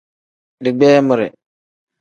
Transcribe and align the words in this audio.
Digbeemire. 0.63 1.27